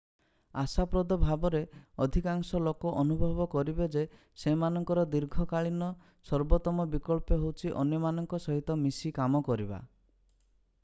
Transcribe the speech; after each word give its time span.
ଆଶାପ୍ରଦ 0.59 1.15
ଭାବରେ 1.23 1.59
ଅଧିକାଂଶ 2.05 2.61
ଲୋକ 2.67 2.93
ଅନୁଭବ 3.01 3.45
କରିବେ 3.51 3.87
ଯେ 3.95 4.03
ସେମାନଙ୍କର 4.43 5.03
ଦୀର୍ଘକାଳୀନ 5.15 5.89
ସର୍ବୋତ୍ତମ 6.29 6.85
ବିକଳ୍ପ 6.95 7.37
ହେଉଛି 7.43 7.73
ଅନ୍ୟମାନଙ୍କ 7.83 8.39
ସହିତ 8.47 8.79
ମିଶି 8.87 9.13
କାମ 9.21 9.43
କରିବା। 9.51 9.81